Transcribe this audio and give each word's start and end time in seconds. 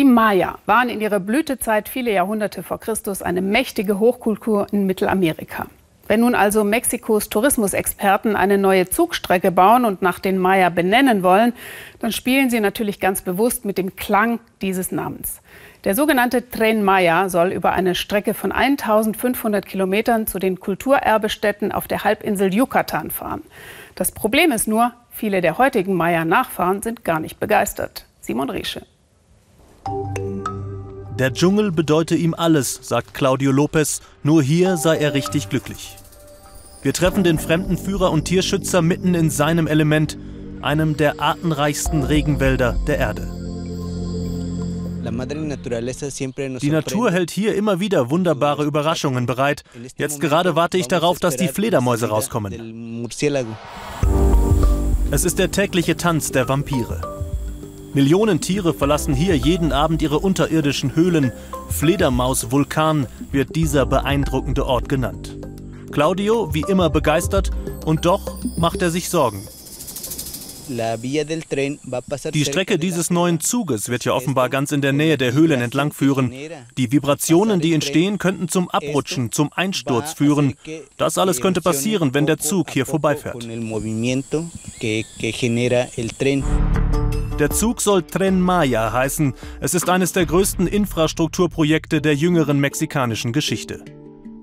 Die 0.00 0.06
Maya 0.06 0.56
waren 0.64 0.88
in 0.88 1.02
ihrer 1.02 1.20
Blütezeit 1.20 1.86
viele 1.86 2.10
Jahrhunderte 2.10 2.62
vor 2.62 2.80
Christus 2.80 3.20
eine 3.20 3.42
mächtige 3.42 3.98
Hochkultur 3.98 4.66
in 4.72 4.86
Mittelamerika. 4.86 5.66
Wenn 6.08 6.20
nun 6.20 6.34
also 6.34 6.64
Mexikos 6.64 7.28
Tourismusexperten 7.28 8.34
eine 8.34 8.56
neue 8.56 8.88
Zugstrecke 8.88 9.50
bauen 9.52 9.84
und 9.84 10.00
nach 10.00 10.18
den 10.18 10.38
Maya 10.38 10.70
benennen 10.70 11.22
wollen, 11.22 11.52
dann 11.98 12.12
spielen 12.12 12.48
sie 12.48 12.60
natürlich 12.60 12.98
ganz 12.98 13.20
bewusst 13.20 13.66
mit 13.66 13.76
dem 13.76 13.94
Klang 13.94 14.40
dieses 14.62 14.90
Namens. 14.90 15.42
Der 15.84 15.94
sogenannte 15.94 16.48
Tren 16.48 16.82
Maya 16.82 17.28
soll 17.28 17.52
über 17.52 17.72
eine 17.72 17.94
Strecke 17.94 18.32
von 18.32 18.52
1500 18.52 19.66
Kilometern 19.66 20.26
zu 20.26 20.38
den 20.38 20.60
Kulturerbestätten 20.60 21.72
auf 21.72 21.88
der 21.88 22.04
Halbinsel 22.04 22.54
Yucatan 22.54 23.10
fahren. 23.10 23.42
Das 23.96 24.12
Problem 24.12 24.50
ist 24.50 24.66
nur, 24.66 24.92
viele 25.10 25.42
der 25.42 25.58
heutigen 25.58 25.92
Maya-Nachfahren 25.92 26.80
sind 26.80 27.04
gar 27.04 27.20
nicht 27.20 27.38
begeistert. 27.38 28.06
Simon 28.22 28.48
Riesche. 28.48 28.86
Der 31.18 31.32
Dschungel 31.34 31.70
bedeute 31.70 32.16
ihm 32.16 32.34
alles, 32.34 32.80
sagt 32.82 33.12
Claudio 33.12 33.52
Lopez, 33.52 34.00
nur 34.22 34.42
hier 34.42 34.76
sei 34.76 34.96
er 34.96 35.12
richtig 35.12 35.50
glücklich. 35.50 35.96
Wir 36.82 36.94
treffen 36.94 37.24
den 37.24 37.38
fremden 37.38 37.76
Führer 37.76 38.10
und 38.10 38.24
Tierschützer 38.24 38.80
mitten 38.80 39.14
in 39.14 39.28
seinem 39.28 39.66
Element, 39.66 40.16
einem 40.62 40.96
der 40.96 41.20
artenreichsten 41.20 42.04
Regenwälder 42.04 42.78
der 42.86 42.98
Erde. 42.98 43.28
Die 46.60 46.70
Natur 46.70 47.10
hält 47.10 47.30
hier 47.30 47.54
immer 47.54 47.80
wieder 47.80 48.10
wunderbare 48.10 48.64
Überraschungen 48.64 49.26
bereit. 49.26 49.62
Jetzt 49.96 50.20
gerade 50.20 50.56
warte 50.56 50.78
ich 50.78 50.88
darauf, 50.88 51.18
dass 51.18 51.36
die 51.36 51.48
Fledermäuse 51.48 52.08
rauskommen. 52.08 53.06
Es 55.10 55.24
ist 55.24 55.38
der 55.38 55.50
tägliche 55.50 55.96
Tanz 55.96 56.32
der 56.32 56.48
Vampire. 56.48 57.09
Millionen 57.92 58.40
Tiere 58.40 58.72
verlassen 58.72 59.14
hier 59.14 59.36
jeden 59.36 59.72
Abend 59.72 60.00
ihre 60.00 60.20
unterirdischen 60.20 60.94
Höhlen. 60.94 61.32
Fledermaus-Vulkan 61.70 63.06
wird 63.32 63.56
dieser 63.56 63.84
beeindruckende 63.84 64.64
Ort 64.64 64.88
genannt. 64.88 65.36
Claudio, 65.90 66.54
wie 66.54 66.64
immer 66.68 66.88
begeistert, 66.88 67.50
und 67.84 68.04
doch 68.04 68.38
macht 68.56 68.80
er 68.80 68.90
sich 68.90 69.08
Sorgen. 69.08 69.42
Die 72.32 72.44
Strecke 72.44 72.78
dieses 72.78 73.10
neuen 73.10 73.40
Zuges 73.40 73.88
wird 73.88 74.04
ja 74.04 74.12
offenbar 74.12 74.48
ganz 74.50 74.70
in 74.70 74.80
der 74.80 74.92
Nähe 74.92 75.18
der 75.18 75.32
Höhlen 75.32 75.60
entlang 75.60 75.92
führen. 75.92 76.32
Die 76.78 76.92
Vibrationen, 76.92 77.60
die 77.60 77.74
entstehen, 77.74 78.18
könnten 78.18 78.46
zum 78.48 78.70
Abrutschen, 78.70 79.32
zum 79.32 79.52
Einsturz 79.52 80.12
führen. 80.12 80.54
Das 80.96 81.18
alles 81.18 81.40
könnte 81.40 81.60
passieren, 81.60 82.14
wenn 82.14 82.26
der 82.26 82.38
Zug 82.38 82.70
hier 82.70 82.86
vorbeifährt. 82.86 83.48
Der 87.40 87.48
Zug 87.48 87.80
soll 87.80 88.02
Tren 88.02 88.40
Maya 88.40 88.92
heißen. 88.92 89.32
Es 89.60 89.72
ist 89.72 89.88
eines 89.88 90.12
der 90.12 90.26
größten 90.26 90.66
Infrastrukturprojekte 90.66 92.02
der 92.02 92.14
jüngeren 92.14 92.60
mexikanischen 92.60 93.32
Geschichte. 93.32 93.82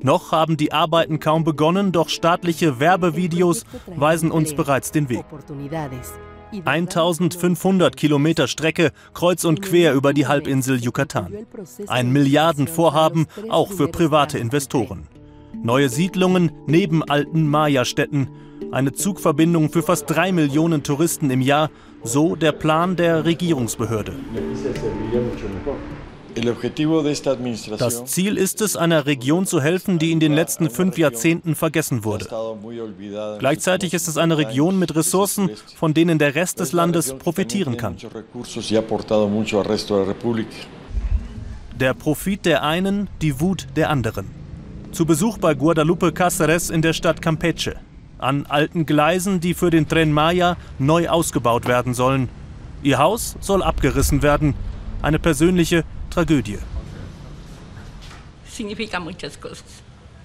Noch 0.02 0.32
haben 0.32 0.58
die 0.58 0.74
Arbeiten 0.74 1.20
kaum 1.20 1.44
begonnen, 1.44 1.92
doch 1.92 2.10
staatliche 2.10 2.80
Werbevideos 2.80 3.66
weisen 3.96 4.32
uns 4.32 4.56
bereits 4.56 4.92
den 4.92 5.10
Weg. 5.10 5.24
1500 6.66 7.96
Kilometer 7.96 8.48
Strecke 8.48 8.92
kreuz 9.14 9.46
und 9.46 9.62
quer 9.62 9.94
über 9.94 10.14
die 10.14 10.26
Halbinsel 10.26 10.84
Yucatan. 10.84 11.46
Ein 11.88 12.12
Milliardenvorhaben 12.12 13.28
auch 13.50 13.72
für 13.72 13.90
private 13.90 14.40
Investoren. 14.40 15.08
Neue 15.54 15.90
Siedlungen 15.90 16.52
neben 16.66 17.04
alten 17.04 17.48
Maya-Städten. 17.48 18.30
Eine 18.72 18.94
Zugverbindung 18.94 19.70
für 19.72 19.84
fast 19.84 20.10
drei 20.10 20.32
Millionen 20.32 20.84
Touristen 20.84 21.30
im 21.30 21.42
Jahr, 21.42 21.70
so 22.04 22.36
der 22.36 22.52
Plan 22.52 22.96
der 22.96 23.26
Regierungsbehörde. 23.26 24.14
Das 27.80 28.06
Ziel 28.06 28.38
ist 28.38 28.62
es, 28.62 28.76
einer 28.76 29.06
Region 29.06 29.46
zu 29.46 29.62
helfen, 29.62 29.98
die 29.98 30.12
in 30.12 30.20
den 30.20 30.34
letzten 30.34 30.70
fünf 30.70 30.98
Jahrzehnten 30.98 31.56
vergessen 31.56 32.04
wurde. 32.04 32.28
Gleichzeitig 33.40 33.94
ist 33.94 34.08
es 34.08 34.18
eine 34.18 34.38
Region 34.38 34.78
mit 34.78 34.96
Ressourcen, 34.96 35.50
von 35.76 35.94
denen 35.94 36.20
der 36.20 36.36
Rest 36.36 36.60
des 36.60 36.74
Landes 36.74 37.14
profitieren 37.18 37.78
kann. 37.78 37.98
Der 41.80 41.94
Profit 41.94 42.46
der 42.46 42.64
einen, 42.64 43.10
die 43.22 43.40
Wut 43.40 43.68
der 43.76 43.90
anderen. 43.90 44.47
Zu 44.98 45.06
Besuch 45.06 45.38
bei 45.38 45.54
Guadalupe 45.54 46.08
Cáceres 46.08 46.72
in 46.72 46.82
der 46.82 46.94
Stadt 46.94 47.22
Campeche. 47.22 47.76
An 48.18 48.48
alten 48.48 48.88
Gleisen, 48.88 49.40
die 49.40 49.54
für 49.54 49.70
den 49.70 49.88
Tren 49.88 50.12
Maya 50.12 50.58
neu 50.80 51.08
ausgebaut 51.08 51.68
werden 51.68 51.94
sollen. 51.94 52.30
Ihr 52.82 52.98
Haus 52.98 53.36
soll 53.40 53.62
abgerissen 53.62 54.24
werden. 54.24 54.56
Eine 55.04 55.20
persönliche 55.20 55.84
Tragödie. 56.10 56.58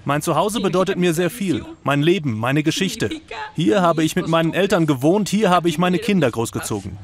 Mein 0.05 0.23
Zuhause 0.23 0.59
bedeutet 0.59 0.97
mir 0.97 1.13
sehr 1.13 1.29
viel. 1.29 1.63
Mein 1.83 2.01
Leben, 2.01 2.35
meine 2.35 2.63
Geschichte. 2.63 3.11
Hier 3.53 3.83
habe 3.83 4.03
ich 4.03 4.15
mit 4.15 4.27
meinen 4.27 4.55
Eltern 4.55 4.87
gewohnt, 4.87 5.29
hier 5.29 5.51
habe 5.51 5.69
ich 5.69 5.77
meine 5.77 5.99
Kinder 5.99 6.31
großgezogen. 6.31 6.97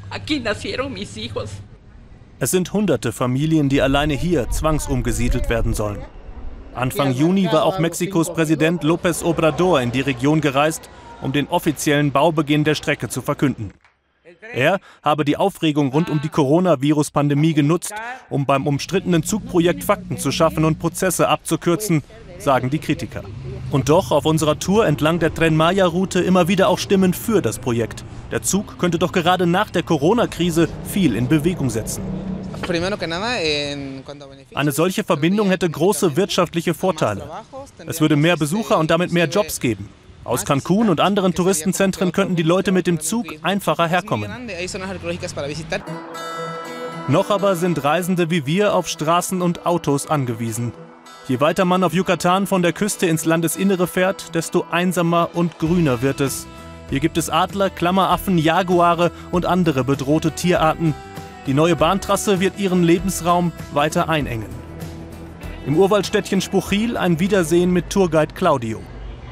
Es 2.40 2.50
sind 2.50 2.74
hunderte 2.74 3.12
Familien, 3.12 3.70
die 3.70 3.84
alleine 3.84 4.16
hier 4.16 4.50
zwangsumgesiedelt 4.50 5.50
werden 5.50 5.76
sollen. 5.76 6.00
Anfang 6.76 7.14
Juni 7.14 7.46
war 7.52 7.64
auch 7.64 7.80
Mexikos 7.80 8.34
Präsident 8.34 8.84
López 8.84 9.24
Obrador 9.24 9.82
in 9.82 9.92
die 9.92 10.02
Region 10.02 10.40
gereist, 10.40 10.90
um 11.22 11.32
den 11.32 11.48
offiziellen 11.48 12.12
Baubeginn 12.12 12.64
der 12.64 12.76
Strecke 12.76 13.10
zu 13.10 13.22
verkünden. 13.22 13.74
Er 14.54 14.80
habe 15.04 15.26
die 15.26 15.38
Aufregung 15.38 15.92
rund 15.92 16.10
um 16.10 16.22
die 16.22 16.30
Coronavirus-Pandemie 16.30 17.54
genutzt, 17.54 17.94
um 18.30 18.46
beim 18.46 18.68
umstrittenen 18.68 19.24
Zugprojekt 19.24 19.84
Fakten 19.84 20.18
zu 20.18 20.32
schaffen 20.32 20.64
und 20.66 20.80
Prozesse 20.80 21.28
abzukürzen, 21.28 22.04
sagen 22.38 22.70
die 22.70 22.80
Kritiker. 22.80 23.24
Und 23.72 23.90
doch 23.90 24.12
auf 24.12 24.26
unserer 24.26 24.58
Tour 24.58 24.88
entlang 24.88 25.20
der 25.20 25.34
Tren 25.34 25.56
Maya-Route 25.56 26.22
immer 26.22 26.48
wieder 26.48 26.70
auch 26.70 26.80
Stimmen 26.80 27.14
für 27.14 27.42
das 27.42 27.60
Projekt. 27.60 28.06
Der 28.32 28.42
Zug 28.42 28.80
könnte 28.80 28.98
doch 28.98 29.12
gerade 29.12 29.46
nach 29.46 29.70
der 29.70 29.84
Corona-Krise 29.84 30.70
viel 30.86 31.16
in 31.16 31.28
Bewegung 31.28 31.70
setzen. 31.70 32.02
Eine 34.54 34.72
solche 34.72 35.04
Verbindung 35.04 35.50
hätte 35.50 35.70
große 35.70 36.16
wirtschaftliche 36.16 36.74
Vorteile. 36.74 37.30
Es 37.86 38.02
würde 38.02 38.16
mehr 38.16 38.38
Besucher 38.38 38.78
und 38.78 38.92
damit 38.92 39.12
mehr 39.12 39.28
Jobs 39.28 39.60
geben. 39.60 39.90
Aus 40.24 40.46
Cancun 40.46 40.90
und 40.90 41.00
anderen 41.00 41.34
Touristenzentren 41.34 42.12
könnten 42.12 42.36
die 42.36 42.44
Leute 42.44 42.72
mit 42.72 42.88
dem 42.88 43.00
Zug 43.00 43.26
einfacher 43.42 43.88
herkommen. 43.88 44.30
Noch 47.08 47.32
aber 47.32 47.56
sind 47.56 47.84
Reisende 47.84 48.30
wie 48.30 48.46
wir 48.46 48.76
auf 48.76 48.88
Straßen 48.88 49.42
und 49.42 49.66
Autos 49.66 50.08
angewiesen. 50.08 50.74
Je 51.28 51.40
weiter 51.40 51.66
man 51.66 51.84
auf 51.84 51.94
Yucatan 51.94 52.48
von 52.48 52.62
der 52.62 52.74
Küste 52.74 53.08
ins 53.08 53.26
Landesinnere 53.26 53.88
fährt, 53.88 54.36
desto 54.36 54.66
einsamer 54.70 55.30
und 55.34 55.58
grüner 55.58 56.02
wird 56.02 56.22
es. 56.22 56.46
Hier 56.90 57.00
gibt 57.00 57.18
es 57.18 57.30
Adler, 57.30 57.70
Klammeraffen, 57.70 58.38
Jaguare 58.38 59.12
und 59.32 59.46
andere 59.46 59.84
bedrohte 59.84 60.32
Tierarten. 60.32 60.96
Die 61.46 61.54
neue 61.54 61.76
Bahntrasse 61.76 62.40
wird 62.40 62.60
ihren 62.60 62.84
Lebensraum 62.84 63.52
weiter 63.74 64.10
einengen. 64.10 64.50
Im 65.66 65.78
Urwaldstädtchen 65.78 66.42
Spuchil 66.42 66.98
ein 66.98 67.20
Wiedersehen 67.20 67.72
mit 67.72 67.90
Tourguide 67.90 68.34
Claudio. 68.34 68.82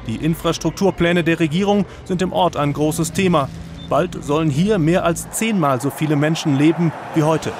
Die 0.07 0.15
Infrastrukturpläne 0.15 1.23
der 1.23 1.39
Regierung 1.39 1.85
sind 2.05 2.21
im 2.21 2.31
Ort 2.31 2.55
ein 2.55 2.73
großes 2.73 3.11
Thema. 3.11 3.49
Bald 3.89 4.23
sollen 4.23 4.49
hier 4.49 4.77
mehr 4.79 5.03
als 5.03 5.29
zehnmal 5.31 5.81
so 5.81 5.89
viele 5.89 6.15
Menschen 6.15 6.57
leben 6.57 6.91
wie 7.13 7.23
heute. 7.23 7.51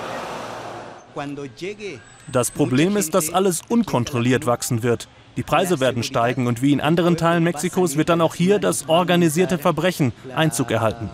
Das 2.31 2.51
Problem 2.51 2.95
ist, 2.95 3.13
dass 3.13 3.33
alles 3.33 3.61
unkontrolliert 3.67 4.45
wachsen 4.45 4.83
wird. 4.83 5.07
Die 5.35 5.43
Preise 5.43 5.79
werden 5.79 6.03
steigen 6.03 6.47
und 6.47 6.61
wie 6.61 6.73
in 6.73 6.81
anderen 6.81 7.17
Teilen 7.17 7.43
Mexikos 7.43 7.97
wird 7.97 8.09
dann 8.09 8.21
auch 8.21 8.35
hier 8.35 8.59
das 8.59 8.87
organisierte 8.87 9.57
Verbrechen 9.57 10.13
Einzug 10.35 10.71
erhalten. 10.71 11.09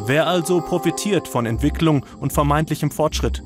Wer 0.00 0.26
also 0.26 0.60
profitiert 0.60 1.26
von 1.26 1.44
Entwicklung 1.44 2.04
und 2.20 2.32
vermeintlichem 2.32 2.90
Fortschritt? 2.90 3.42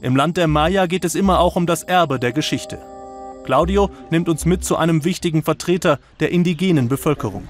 Im 0.00 0.16
Land 0.16 0.36
der 0.36 0.48
Maya 0.48 0.86
geht 0.86 1.04
es 1.04 1.14
immer 1.14 1.40
auch 1.40 1.56
um 1.56 1.66
das 1.66 1.82
Erbe 1.82 2.18
der 2.18 2.32
Geschichte. 2.32 2.78
Claudio 3.44 3.90
nimmt 4.10 4.28
uns 4.28 4.44
mit 4.44 4.64
zu 4.64 4.76
einem 4.76 5.04
wichtigen 5.04 5.42
Vertreter 5.42 5.98
der 6.20 6.30
indigenen 6.30 6.88
Bevölkerung. 6.88 7.48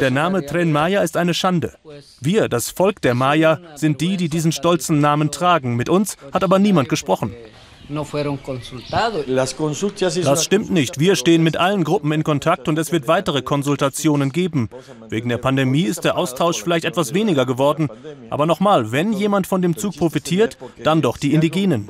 Der 0.00 0.10
Name 0.10 0.44
Tren 0.44 0.72
Maya 0.72 1.02
ist 1.02 1.16
eine 1.16 1.34
Schande. 1.34 1.74
Wir, 2.20 2.48
das 2.48 2.70
Volk 2.70 3.00
der 3.02 3.14
Maya, 3.14 3.60
sind 3.76 4.00
die, 4.00 4.16
die 4.16 4.28
diesen 4.28 4.52
stolzen 4.52 5.00
Namen 5.00 5.30
tragen. 5.30 5.76
Mit 5.76 5.88
uns 5.88 6.16
hat 6.32 6.42
aber 6.42 6.58
niemand 6.58 6.88
gesprochen. 6.88 7.32
Das 10.24 10.44
stimmt 10.44 10.70
nicht. 10.70 10.98
Wir 10.98 11.16
stehen 11.16 11.42
mit 11.42 11.56
allen 11.56 11.84
Gruppen 11.84 12.12
in 12.12 12.24
Kontakt 12.24 12.68
und 12.68 12.78
es 12.78 12.92
wird 12.92 13.08
weitere 13.08 13.42
Konsultationen 13.42 14.30
geben. 14.30 14.70
Wegen 15.08 15.28
der 15.28 15.38
Pandemie 15.38 15.82
ist 15.82 16.04
der 16.04 16.16
Austausch 16.16 16.62
vielleicht 16.62 16.84
etwas 16.84 17.14
weniger 17.14 17.46
geworden. 17.46 17.88
Aber 18.30 18.46
nochmal, 18.46 18.92
wenn 18.92 19.12
jemand 19.12 19.46
von 19.46 19.62
dem 19.62 19.76
Zug 19.76 19.96
profitiert, 19.96 20.56
dann 20.84 21.02
doch 21.02 21.16
die 21.16 21.34
Indigenen. 21.34 21.88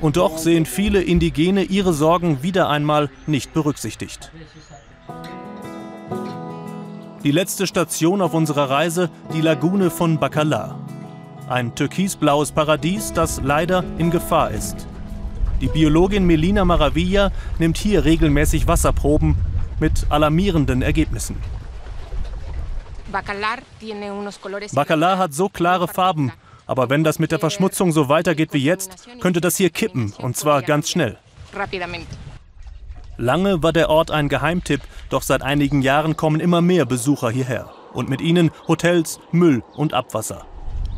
Und 0.00 0.16
doch 0.16 0.38
sehen 0.38 0.66
viele 0.66 1.02
Indigene 1.02 1.62
ihre 1.62 1.92
Sorgen 1.92 2.42
wieder 2.42 2.68
einmal 2.68 3.10
nicht 3.26 3.52
berücksichtigt. 3.54 4.32
Die 7.24 7.30
letzte 7.30 7.68
Station 7.68 8.20
auf 8.20 8.34
unserer 8.34 8.68
Reise, 8.68 9.08
die 9.32 9.40
Lagune 9.40 9.90
von 9.90 10.18
Bacalar. 10.18 10.81
Ein 11.52 11.74
türkisblaues 11.74 12.50
Paradies, 12.50 13.12
das 13.12 13.38
leider 13.44 13.84
in 13.98 14.10
Gefahr 14.10 14.52
ist. 14.52 14.86
Die 15.60 15.66
Biologin 15.66 16.24
Melina 16.24 16.64
Maravilla 16.64 17.30
nimmt 17.58 17.76
hier 17.76 18.06
regelmäßig 18.06 18.66
Wasserproben 18.66 19.36
mit 19.78 20.06
alarmierenden 20.08 20.80
Ergebnissen. 20.80 21.36
Bacalar 24.72 25.18
hat 25.18 25.34
so 25.34 25.50
klare 25.50 25.88
Farben, 25.88 26.32
aber 26.66 26.88
wenn 26.88 27.04
das 27.04 27.18
mit 27.18 27.32
der 27.32 27.38
Verschmutzung 27.38 27.92
so 27.92 28.08
weitergeht 28.08 28.54
wie 28.54 28.64
jetzt, 28.64 29.06
könnte 29.20 29.42
das 29.42 29.58
hier 29.58 29.68
kippen, 29.68 30.14
und 30.22 30.38
zwar 30.38 30.62
ganz 30.62 30.88
schnell. 30.88 31.18
Lange 33.18 33.62
war 33.62 33.74
der 33.74 33.90
Ort 33.90 34.10
ein 34.10 34.30
Geheimtipp, 34.30 34.80
doch 35.10 35.20
seit 35.20 35.42
einigen 35.42 35.82
Jahren 35.82 36.16
kommen 36.16 36.40
immer 36.40 36.62
mehr 36.62 36.86
Besucher 36.86 37.28
hierher. 37.28 37.68
Und 37.92 38.08
mit 38.08 38.22
ihnen 38.22 38.52
Hotels, 38.68 39.20
Müll 39.32 39.62
und 39.76 39.92
Abwasser. 39.92 40.46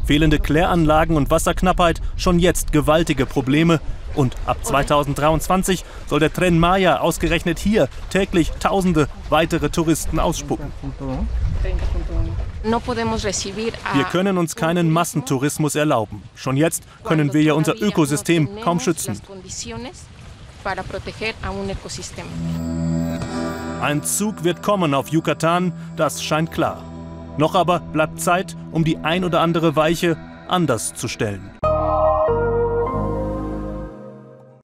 Fehlende 0.05 0.39
Kläranlagen 0.39 1.17
und 1.17 1.31
Wasserknappheit, 1.31 2.01
schon 2.17 2.39
jetzt 2.39 2.73
gewaltige 2.73 3.27
Probleme. 3.27 3.81
Und 4.15 4.37
ab 4.47 4.59
2023 4.63 5.85
soll 6.07 6.21
der 6.21 6.33
Tren 6.33 6.59
Maya 6.59 7.01
ausgerechnet 7.01 7.59
hier 7.59 7.89
täglich 8.11 8.53
Tausende 8.61 9.09
weitere 9.29 9.71
Touristen 9.71 10.21
ausspucken. 10.21 10.73
Wir 13.93 14.05
können 14.05 14.39
uns 14.39 14.55
keinen 14.57 14.91
Massentourismus 14.91 15.75
erlauben. 15.75 16.23
Schon 16.35 16.57
jetzt 16.57 16.85
können 17.03 17.33
wir 17.33 17.43
ja 17.43 17.55
unser 17.55 17.81
Ökosystem 17.81 18.49
kaum 18.63 18.81
schützen. 18.81 19.21
Ein 23.83 24.03
Zug 24.03 24.45
wird 24.45 24.63
kommen 24.63 24.95
auf 24.95 25.09
Yucatan, 25.09 25.73
das 25.97 26.23
scheint 26.23 26.53
klar. 26.53 26.83
Noch 27.37 27.55
aber 27.55 27.81
bleibt 27.81 28.21
Zeit, 28.21 28.57
um 28.71 28.85
die 28.85 28.99
ein 28.99 29.25
oder 29.25 29.41
andere 29.41 29.77
Weiche 29.77 30.17
anders 30.49 30.95
zu 30.95 31.09
stellen. 31.09 31.54